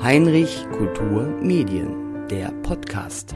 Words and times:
Heinrich 0.00 0.66
Kultur 0.70 1.26
Medien, 1.40 2.28
der 2.28 2.52
Podcast. 2.62 3.34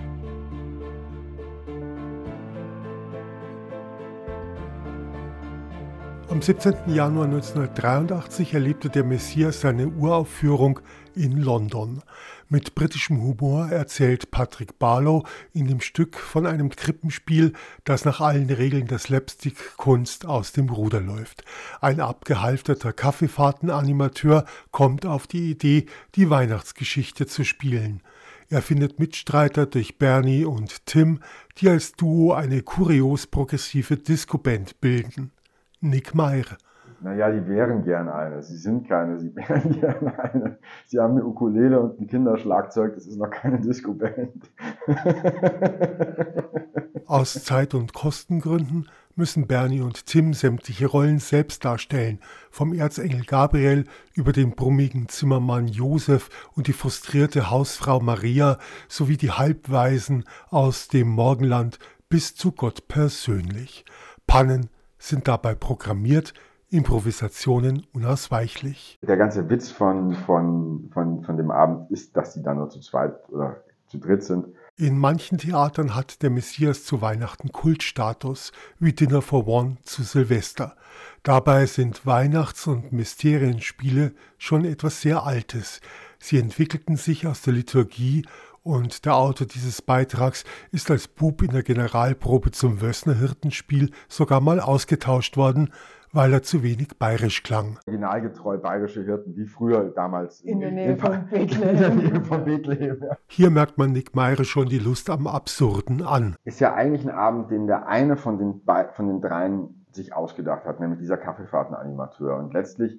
Am 6.37 6.43
17. 6.43 6.95
Januar 6.95 7.25
1983 7.25 8.53
erlebte 8.53 8.91
der 8.91 9.05
Messias 9.05 9.63
seine 9.63 9.89
Uraufführung 9.89 10.81
in 11.15 11.41
London. 11.41 12.03
Mit 12.51 12.75
britischem 12.75 13.23
Humor 13.23 13.71
erzählt 13.71 14.31
Patrick 14.31 14.79
Barlow 14.79 15.25
in 15.55 15.67
dem 15.67 15.81
Stück 15.81 16.19
von 16.19 16.45
einem 16.45 16.69
Krippenspiel, 16.69 17.55
das 17.85 18.05
nach 18.05 18.21
allen 18.21 18.51
Regeln 18.51 18.87
der 18.87 18.99
Slapstick-Kunst 18.99 20.27
aus 20.27 20.53
dem 20.53 20.69
Ruder 20.69 21.01
läuft. 21.01 21.43
Ein 21.81 22.01
abgehalfterter 22.01 22.93
Kaffeefahrtenanimateur 22.93 24.45
kommt 24.73 25.07
auf 25.07 25.27
die 25.27 25.51
Idee, 25.51 25.87
die 26.17 26.29
Weihnachtsgeschichte 26.29 27.27
zu 27.27 27.45
spielen. 27.45 28.03
Er 28.51 28.61
findet 28.61 28.99
Mitstreiter 28.99 29.65
durch 29.65 29.97
Bernie 29.97 30.45
und 30.45 30.85
Tim, 30.85 31.21
die 31.57 31.71
als 31.71 31.93
Duo 31.93 32.35
eine 32.35 32.61
kurios 32.61 33.27
progressive 33.27 33.97
Disco-Band 33.97 34.83
bilden. 34.83 35.33
Nick 35.81 36.15
Meyer. 36.15 36.57
Naja, 37.01 37.31
die 37.31 37.47
wären 37.47 37.85
gern 37.85 38.09
eine. 38.09 38.43
Sie 38.43 38.57
sind 38.57 38.89
keine, 38.89 39.19
sie 39.19 39.35
wären 39.37 39.81
gern 39.81 40.09
eine. 40.19 40.59
Sie 40.87 40.99
haben 40.99 41.13
eine 41.13 41.25
Ukulele 41.25 41.81
und 41.81 42.01
ein 42.01 42.07
Kinderschlagzeug, 42.07 42.95
das 42.95 43.07
ist 43.07 43.19
noch 43.19 43.31
keine 43.31 43.61
Disco-Band. 43.61 44.51
Aus 47.07 47.45
Zeit- 47.45 47.75
und 47.75 47.93
Kostengründen 47.93 48.89
müssen 49.15 49.47
Bernie 49.47 49.81
und 49.81 50.07
Tim 50.07 50.35
sämtliche 50.35 50.87
Rollen 50.87 51.19
selbst 51.19 51.65
darstellen, 51.65 52.21
vom 52.51 52.75
Erzengel 52.75 53.25
Gabriel 53.25 53.85
über 54.15 54.33
den 54.33 54.55
brummigen 54.55 55.09
Zimmermann 55.09 55.69
Josef 55.69 56.29
und 56.55 56.67
die 56.67 56.73
frustrierte 56.73 57.51
Hausfrau 57.51 58.01
Maria 58.01 58.59
sowie 58.89 59.17
die 59.17 59.31
Halbweisen 59.31 60.25
aus 60.51 60.89
dem 60.89 61.09
Morgenland 61.09 61.79
bis 62.09 62.35
zu 62.35 62.53
Gott 62.53 62.89
persönlich. 62.89 63.85
Pannen 64.27 64.69
sind 65.07 65.29
dabei 65.29 65.55
programmiert, 65.55 66.35
Improvisationen 66.69 67.87
unausweichlich. 67.93 68.99
Der 69.03 69.17
ganze 69.17 69.49
Witz 69.49 69.71
von, 69.71 70.15
von, 70.15 70.91
von, 70.93 71.23
von 71.23 71.37
dem 71.37 71.51
Abend 71.51 71.91
ist, 71.91 72.17
dass 72.17 72.35
sie 72.35 72.43
dann 72.43 72.59
nur 72.59 72.71
zu 72.71 72.81
zweit 72.81 73.15
oder 73.29 73.63
zu 73.87 73.99
dritt 73.99 74.25
sind. 74.25 74.47
In 74.77 74.99
manchen 74.99 75.39
Theatern 75.39 75.95
hat 75.95 76.23
der 76.23 76.29
Messias 76.29 76.85
zu 76.85 77.01
Weihnachten 77.01 77.51
Kultstatus, 77.51 78.53
wie 78.79 78.93
Dinner 78.93 79.23
for 79.23 79.47
One 79.47 79.79
zu 79.85 80.03
Silvester. 80.03 80.77
Dabei 81.23 81.67
sind 81.67 82.05
Weihnachts- 82.05 82.67
und 82.67 82.93
Mysterienspiele 82.93 84.13
schon 84.37 84.65
etwas 84.65 85.01
sehr 85.01 85.23
Altes. 85.23 85.81
Sie 86.19 86.39
entwickelten 86.39 86.97
sich 86.97 87.27
aus 87.27 87.43
der 87.43 87.55
Liturgie 87.55 88.27
und 88.67 89.05
der 89.07 89.15
Autor 89.15 89.47
dieses 89.47 89.81
Beitrags 89.81 90.45
ist 90.73 90.91
als 90.91 91.07
Bub 91.07 91.41
in 91.43 91.53
der 91.53 91.63
Generalprobe 91.63 92.51
zum 92.51 92.83
Wössner 92.83 93.15
Hirtenspiel 93.15 93.93
sogar 94.09 94.41
mal 94.41 94.59
ausgetauscht 94.59 95.37
worden, 95.37 95.71
weil 96.13 96.33
er 96.33 96.43
zu 96.43 96.65
wenig 96.65 96.99
bayerisch 96.99 97.45
klang. 97.45 97.79
Originalgetreu 97.87 98.59
bayerische 98.59 99.05
Hirten, 99.05 99.37
wie 99.37 99.47
früher 99.47 99.93
damals. 99.95 100.41
In, 100.41 100.55
in 100.55 100.61
der 100.61 100.71
Nähe 100.73 100.97
von 100.97 101.27
Bethlehem. 101.31 101.69
In 101.69 101.79
der 101.79 101.91
Nähe 101.91 102.25
von 102.25 102.45
Bethlehem 102.45 103.03
ja. 103.03 103.17
Hier 103.29 103.51
merkt 103.51 103.79
man 103.79 103.93
Nick 103.93 104.17
Meyer 104.17 104.43
schon 104.45 104.69
die 104.69 104.81
Lust 104.81 105.11
am 105.11 105.29
Absurden 105.29 106.03
an. 106.03 106.35
Ist 106.43 106.59
ja 106.59 106.75
eigentlich 106.75 107.05
ein 107.05 107.15
Abend, 107.15 107.53
den 107.53 107.69
der 107.69 107.87
eine 107.87 108.17
von 108.17 108.39
den, 108.39 108.63
von 108.95 109.07
den 109.07 109.21
dreien 109.21 109.87
sich 109.93 110.13
ausgedacht 110.13 110.65
hat, 110.65 110.81
nämlich 110.81 110.99
dieser 110.99 111.17
Kaffeefahrtenanimateur. 111.17 112.37
Und 112.37 112.53
letztlich 112.53 112.99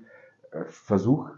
äh, 0.52 0.64
versuche 0.66 1.34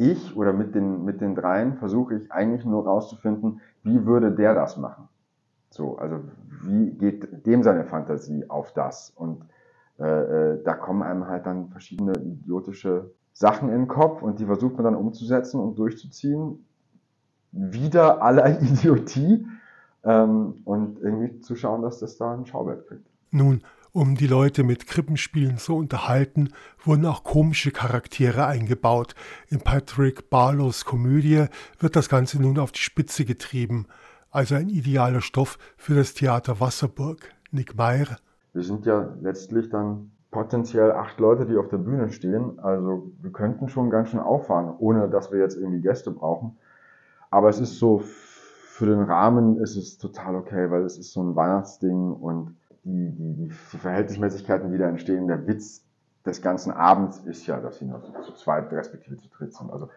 ich 0.00 0.34
oder 0.34 0.52
mit 0.52 0.74
den, 0.74 1.04
mit 1.04 1.20
den 1.20 1.34
dreien 1.34 1.76
versuche 1.76 2.14
ich 2.14 2.32
eigentlich 2.32 2.64
nur 2.64 2.84
rauszufinden, 2.84 3.60
wie 3.82 4.06
würde 4.06 4.32
der 4.32 4.54
das 4.54 4.76
machen? 4.78 5.08
So, 5.70 5.98
also 5.98 6.20
wie 6.62 6.90
geht 6.90 7.46
dem 7.46 7.62
seine 7.62 7.84
Fantasie 7.84 8.48
auf 8.48 8.72
das? 8.72 9.10
Und 9.10 9.44
äh, 9.98 10.04
äh, 10.04 10.62
da 10.64 10.74
kommen 10.74 11.02
einem 11.02 11.26
halt 11.26 11.44
dann 11.44 11.68
verschiedene 11.68 12.12
idiotische 12.18 13.10
Sachen 13.32 13.68
in 13.68 13.82
den 13.82 13.88
Kopf 13.88 14.22
und 14.22 14.40
die 14.40 14.46
versucht 14.46 14.74
man 14.74 14.84
dann 14.84 14.96
umzusetzen 14.96 15.60
und 15.60 15.78
durchzuziehen. 15.78 16.64
Wieder 17.52 18.22
aller 18.22 18.60
Idiotie 18.62 19.46
ähm, 20.02 20.54
und 20.64 20.98
irgendwie 21.00 21.40
zu 21.40 21.56
schauen, 21.56 21.82
dass 21.82 21.98
das 21.98 22.16
da 22.16 22.34
ein 22.34 22.46
Schauwert 22.46 22.86
kriegt. 22.88 23.06
Nun, 23.30 23.62
um 23.92 24.14
die 24.14 24.26
Leute 24.26 24.62
mit 24.62 24.86
Krippenspielen 24.86 25.58
zu 25.58 25.76
unterhalten, 25.76 26.50
wurden 26.84 27.06
auch 27.06 27.24
komische 27.24 27.70
Charaktere 27.70 28.46
eingebaut. 28.46 29.14
In 29.48 29.60
Patrick 29.60 30.30
Barlows 30.30 30.84
Komödie 30.84 31.46
wird 31.78 31.96
das 31.96 32.08
Ganze 32.08 32.40
nun 32.40 32.58
auf 32.58 32.72
die 32.72 32.80
Spitze 32.80 33.24
getrieben. 33.24 33.86
Also 34.30 34.54
ein 34.54 34.68
idealer 34.68 35.20
Stoff 35.20 35.58
für 35.76 35.94
das 35.94 36.14
Theater 36.14 36.60
Wasserburg. 36.60 37.32
Nick 37.50 37.76
Meyer. 37.76 38.16
Wir 38.52 38.62
sind 38.62 38.86
ja 38.86 39.12
letztlich 39.20 39.70
dann 39.70 40.12
potenziell 40.30 40.92
acht 40.92 41.18
Leute, 41.18 41.46
die 41.46 41.56
auf 41.56 41.68
der 41.68 41.78
Bühne 41.78 42.10
stehen. 42.12 42.60
Also 42.60 43.10
wir 43.20 43.32
könnten 43.32 43.68
schon 43.68 43.90
ganz 43.90 44.10
schön 44.10 44.20
auffahren, 44.20 44.74
ohne 44.78 45.08
dass 45.08 45.32
wir 45.32 45.40
jetzt 45.40 45.56
irgendwie 45.56 45.80
Gäste 45.80 46.12
brauchen. 46.12 46.56
Aber 47.30 47.48
es 47.48 47.60
ist 47.60 47.78
so, 47.78 47.98
für 47.98 48.86
den 48.86 49.02
Rahmen 49.02 49.58
ist 49.58 49.76
es 49.76 49.98
total 49.98 50.36
okay, 50.36 50.70
weil 50.70 50.82
es 50.82 50.96
ist 50.96 51.12
so 51.12 51.22
ein 51.22 51.34
Weihnachtsding 51.34 52.12
und 52.12 52.56
die, 52.84 53.10
die, 53.10 53.34
die 53.34 53.50
Verhältnismäßigkeiten, 53.50 54.70
die 54.72 54.78
da 54.78 54.88
entstehen, 54.88 55.28
der 55.28 55.46
Witz 55.46 55.84
des 56.24 56.42
ganzen 56.42 56.72
Abends 56.72 57.18
ist 57.18 57.46
ja, 57.46 57.60
dass 57.60 57.78
sie 57.78 57.86
nur 57.86 58.02
zu 58.22 58.32
zweit 58.34 58.70
respektive 58.72 59.16
zu 59.16 59.28
dritt 59.28 59.54
sind. 59.54 59.70
Also 59.70 59.88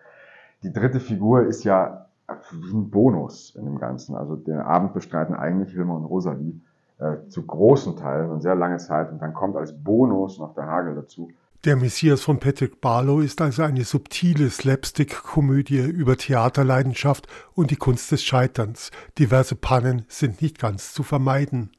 die 0.64 0.72
dritte 0.72 1.00
Figur 1.00 1.46
ist 1.46 1.64
ja 1.64 2.08
wie 2.52 2.74
ein 2.74 2.90
Bonus 2.90 3.56
in 3.56 3.66
dem 3.66 3.80
Ganzen. 3.80 4.16
Also 4.16 4.36
den 4.36 4.60
Abend 4.60 4.94
bestreiten 4.94 5.36
eigentlich 5.36 5.74
Hilma 5.74 5.96
und 5.96 6.06
Rosalie 6.06 6.62
äh, 7.00 7.28
zu 7.28 7.46
großen 7.46 7.98
Teilen 7.98 8.32
und 8.32 8.42
sehr 8.42 8.56
lange 8.56 8.78
Zeit 8.78 9.12
und 9.12 9.22
dann 9.22 9.34
kommt 9.34 9.56
als 9.56 9.74
Bonus 9.84 10.40
noch 10.40 10.54
der 10.56 10.66
Hagel 10.66 10.96
dazu. 10.96 11.30
Der 11.66 11.78
Messias 11.78 12.22
von 12.22 12.40
Patrick 12.40 12.82
Barlow 12.82 13.22
ist 13.22 13.40
also 13.42 13.64
eine 13.64 13.86
subtile 13.86 14.50
Slapstick-Komödie 14.50 15.80
über 15.80 16.18
Theaterleidenschaft 16.18 17.28
und 17.54 17.72
die 17.72 17.78
Kunst 17.78 18.12
des 18.12 18.22
Scheiterns. 18.22 18.92
Diverse 19.18 19.56
Pannen 19.56 20.04
sind 20.10 20.42
nicht 20.42 20.60
ganz 20.60 20.94
zu 20.94 21.04
vermeiden. 21.04 21.72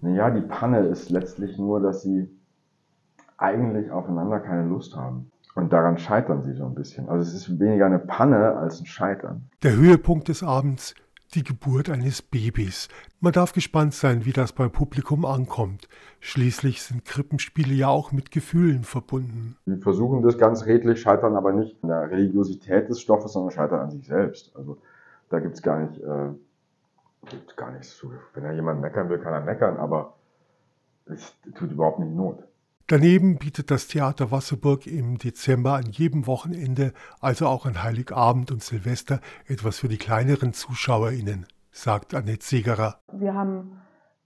Naja, 0.00 0.30
die 0.30 0.40
Panne 0.40 0.80
ist 0.80 1.10
letztlich 1.10 1.58
nur, 1.58 1.80
dass 1.80 2.02
sie 2.02 2.28
eigentlich 3.36 3.90
aufeinander 3.90 4.40
keine 4.40 4.66
Lust 4.66 4.96
haben. 4.96 5.30
Und 5.54 5.72
daran 5.72 5.98
scheitern 5.98 6.42
sie 6.42 6.54
so 6.54 6.64
ein 6.64 6.74
bisschen. 6.74 7.08
Also 7.08 7.28
es 7.28 7.34
ist 7.34 7.58
weniger 7.58 7.86
eine 7.86 7.98
Panne 7.98 8.56
als 8.56 8.80
ein 8.80 8.86
Scheitern. 8.86 9.48
Der 9.62 9.74
Höhepunkt 9.76 10.28
des 10.28 10.42
Abends, 10.42 10.94
die 11.34 11.42
Geburt 11.42 11.90
eines 11.90 12.22
Babys. 12.22 12.88
Man 13.20 13.32
darf 13.32 13.52
gespannt 13.52 13.92
sein, 13.92 14.24
wie 14.24 14.32
das 14.32 14.52
beim 14.52 14.70
Publikum 14.70 15.24
ankommt. 15.24 15.88
Schließlich 16.20 16.82
sind 16.82 17.04
Krippenspiele 17.04 17.74
ja 17.74 17.88
auch 17.88 18.12
mit 18.12 18.30
Gefühlen 18.30 18.84
verbunden. 18.84 19.56
Sie 19.66 19.76
versuchen 19.78 20.22
das 20.22 20.38
ganz 20.38 20.64
redlich, 20.66 21.00
scheitern 21.00 21.36
aber 21.36 21.52
nicht 21.52 21.76
an 21.82 21.88
der 21.88 22.10
Religiosität 22.10 22.88
des 22.88 23.00
Stoffes, 23.00 23.32
sondern 23.32 23.50
scheitern 23.50 23.80
an 23.80 23.90
sich 23.90 24.06
selbst. 24.06 24.54
Also 24.56 24.78
da 25.28 25.40
gibt 25.40 25.54
es 25.54 25.62
gar 25.62 25.80
nicht... 25.80 26.00
Äh, 26.00 26.30
gibt 27.26 27.56
gar 27.56 27.70
nichts 27.72 27.96
zu. 27.96 28.12
Wenn 28.34 28.44
er 28.44 28.52
jemand 28.52 28.80
meckern 28.80 29.08
will, 29.08 29.18
kann 29.18 29.32
er 29.32 29.40
meckern, 29.40 29.76
aber 29.76 30.14
es 31.06 31.34
tut 31.54 31.70
überhaupt 31.72 31.98
nicht 31.98 32.14
Not. 32.14 32.44
Daneben 32.86 33.38
bietet 33.38 33.70
das 33.70 33.86
Theater 33.86 34.30
Wasserburg 34.30 34.86
im 34.86 35.18
Dezember 35.18 35.74
an 35.74 35.86
jedem 35.90 36.26
Wochenende, 36.26 36.94
also 37.20 37.46
auch 37.46 37.66
an 37.66 37.82
Heiligabend 37.82 38.50
und 38.50 38.62
Silvester, 38.62 39.20
etwas 39.46 39.78
für 39.78 39.88
die 39.88 39.98
kleineren 39.98 40.54
ZuschauerInnen, 40.54 41.46
sagt 41.70 42.14
Annette 42.14 42.46
Segerer. 42.46 43.00
Wir 43.12 43.34
haben 43.34 43.78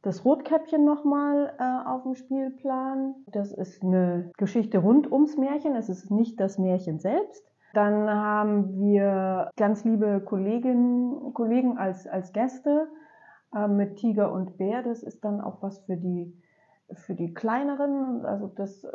das 0.02 0.24
Rotkäppchen 0.24 0.84
nochmal 0.84 1.54
äh, 1.58 1.88
auf 1.88 2.04
dem 2.04 2.14
Spielplan. 2.14 3.14
Das 3.32 3.52
ist 3.52 3.82
eine 3.82 4.30
Geschichte 4.36 4.78
rund 4.78 5.10
ums 5.10 5.36
Märchen. 5.36 5.74
Es 5.74 5.88
ist 5.88 6.10
nicht 6.10 6.38
das 6.38 6.58
Märchen 6.58 7.00
selbst. 7.00 7.44
Dann 7.72 8.10
haben 8.10 8.78
wir 8.80 9.50
ganz 9.56 9.84
liebe 9.84 10.20
Kolleginnen, 10.20 11.32
Kollegen 11.32 11.78
als, 11.78 12.06
als 12.06 12.32
Gäste 12.32 12.88
äh, 13.54 13.66
mit 13.66 13.96
Tiger 13.96 14.32
und 14.32 14.58
Bär. 14.58 14.82
Das 14.82 15.02
ist 15.02 15.24
dann 15.24 15.40
auch 15.40 15.62
was 15.62 15.78
für 15.80 15.96
die, 15.96 16.36
für 16.92 17.14
die 17.14 17.32
kleineren. 17.32 18.26
Also 18.26 18.48
das, 18.48 18.84
äh, 18.84 18.88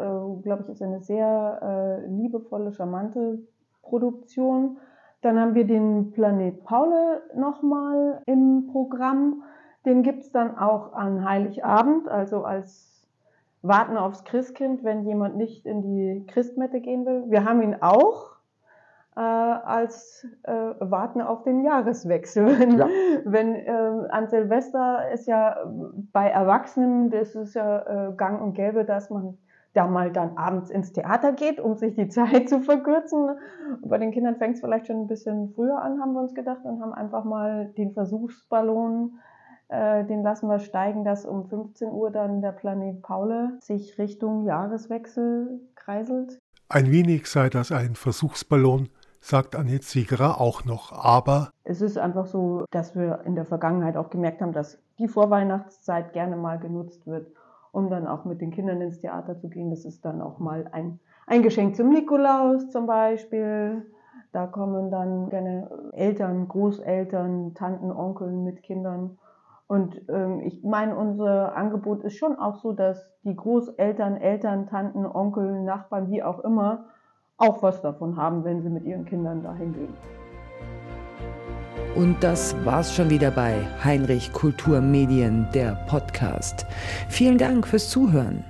glaube 0.44 0.64
ich, 0.64 0.70
ist 0.70 0.82
eine 0.84 1.02
sehr 1.02 2.04
äh, 2.04 2.08
liebevolle, 2.08 2.72
charmante 2.72 3.40
Produktion. 3.82 4.78
Dann 5.22 5.40
haben 5.40 5.56
wir 5.56 5.66
den 5.66 6.12
Planet 6.12 6.64
Paule 6.64 7.24
nochmal 7.36 8.22
im 8.28 8.68
Programm. 8.72 9.44
Den 9.86 10.04
gibt 10.04 10.22
es 10.22 10.32
dann 10.32 10.58
auch 10.58 10.94
an 10.94 11.28
Heiligabend, 11.28 12.08
also 12.08 12.44
als 12.44 13.08
Warten 13.64 13.98
aufs 13.98 14.24
Christkind, 14.24 14.84
wenn 14.84 15.06
jemand 15.06 15.36
nicht 15.36 15.66
in 15.66 15.82
die 15.82 16.26
Christmette 16.28 16.80
gehen 16.80 17.06
will. 17.06 17.24
Wir 17.28 17.44
haben 17.44 17.62
ihn 17.64 17.78
auch 17.82 18.37
äh, 19.18 19.20
als 19.20 20.28
äh, 20.44 20.52
warten 20.80 21.22
auf 21.22 21.42
den 21.42 21.64
Jahreswechsel. 21.64 22.46
Wenn, 22.60 22.78
ja. 22.78 22.88
wenn 23.26 23.56
äh, 23.56 24.08
an 24.10 24.28
Silvester 24.28 25.10
ist 25.12 25.28
ja 25.28 25.58
bei 26.14 26.30
Erwachsenen, 26.30 27.10
das 27.10 27.34
ist 27.34 27.56
ja 27.56 28.10
äh, 28.10 28.14
gang 28.16 28.40
und 28.42 28.54
gäbe, 28.54 28.86
dass 28.86 29.10
man 29.10 29.40
da 29.74 29.88
mal 29.88 30.12
dann 30.12 30.38
abends 30.38 30.70
ins 30.70 30.94
Theater 30.94 31.34
geht, 31.34 31.60
um 31.60 31.76
sich 31.76 31.96
die 31.96 32.08
Zeit 32.10 32.48
zu 32.48 32.62
verkürzen. 32.62 33.30
Bei 33.82 33.98
den 33.98 34.12
Kindern 34.12 34.36
fängt 34.36 34.56
es 34.56 34.62
vielleicht 34.62 34.86
schon 34.86 35.02
ein 35.02 35.08
bisschen 35.08 35.52
früher 35.56 35.82
an, 35.82 36.00
haben 36.00 36.14
wir 36.14 36.22
uns 36.22 36.36
gedacht, 36.36 36.64
und 36.64 36.80
haben 36.80 36.94
einfach 36.94 37.24
mal 37.24 37.74
den 37.76 37.94
Versuchsballon, 37.94 39.18
äh, 39.70 40.06
den 40.06 40.22
lassen 40.22 40.48
wir 40.48 40.60
steigen, 40.60 41.04
dass 41.04 41.26
um 41.26 41.50
15 41.50 41.90
Uhr 41.90 42.12
dann 42.12 42.42
der 42.42 42.52
Planet 42.52 43.02
Paule 43.02 43.58
sich 43.62 43.98
Richtung 43.98 44.46
Jahreswechsel 44.46 45.60
kreiselt. 45.76 46.40
Ein 46.70 46.92
wenig 46.92 47.28
sei 47.28 47.50
das 47.50 47.72
ein 47.72 47.96
Versuchsballon, 47.96 48.90
sagt 49.28 49.56
Annette 49.56 49.84
Siegerer 49.84 50.40
auch 50.40 50.64
noch. 50.64 50.94
Aber 50.94 51.50
es 51.64 51.82
ist 51.82 51.98
einfach 51.98 52.28
so, 52.28 52.66
dass 52.72 52.96
wir 52.96 53.22
in 53.26 53.36
der 53.36 53.46
Vergangenheit 53.46 53.98
auch 53.98 54.10
gemerkt 54.10 54.42
haben, 54.42 54.54
dass 54.54 54.80
die 55.00 55.08
Vorweihnachtszeit 55.08 56.14
gerne 56.14 56.38
mal 56.38 56.58
genutzt 56.60 57.06
wird, 57.06 57.28
um 57.72 57.90
dann 57.90 58.08
auch 58.08 58.24
mit 58.26 58.42
den 58.42 58.52
Kindern 58.52 58.82
ins 58.82 59.00
Theater 59.00 59.38
zu 59.38 59.50
gehen. 59.50 59.70
Das 59.70 59.86
ist 59.86 60.06
dann 60.06 60.22
auch 60.22 60.40
mal 60.40 60.70
ein, 60.72 61.00
ein 61.26 61.44
Geschenk 61.44 61.76
zum 61.76 61.90
Nikolaus 61.90 62.70
zum 62.70 62.88
Beispiel. 62.88 63.86
Da 64.32 64.48
kommen 64.48 64.92
dann 64.92 65.30
gerne 65.30 65.70
Eltern, 65.92 66.48
Großeltern, 66.48 67.54
Tanten, 67.54 67.92
Onkel 67.92 68.32
mit 68.32 68.64
Kindern. 68.64 69.18
Und 69.68 70.02
ähm, 70.08 70.40
ich 70.40 70.64
meine, 70.64 70.96
unser 70.96 71.56
Angebot 71.56 72.04
ist 72.04 72.16
schon 72.16 72.40
auch 72.40 72.56
so, 72.56 72.72
dass 72.72 73.12
die 73.24 73.36
Großeltern, 73.36 74.16
Eltern, 74.16 74.68
Tanten, 74.68 75.06
Onkel, 75.06 75.64
Nachbarn, 75.64 76.10
wie 76.10 76.24
auch 76.24 76.40
immer, 76.40 76.86
auch 77.38 77.62
was 77.64 77.82
davon 77.82 78.18
haben, 78.18 78.44
wenn 78.44 78.62
sie 78.62 78.70
mit 78.70 78.84
ihren 78.86 79.06
Kindern 79.06 79.44
dahin 79.44 79.74
gehen. 79.74 79.94
Und 81.96 82.18
das 82.22 82.56
war's 82.64 82.96
schon 82.96 83.10
wieder 83.10 83.32
bei 83.32 83.56
Heinrich 83.84 84.32
Kulturmedien, 84.32 85.48
der 85.54 85.76
Podcast. 85.88 86.66
Vielen 87.10 87.38
Dank 87.38 87.68
fürs 87.68 87.90
Zuhören. 87.90 88.44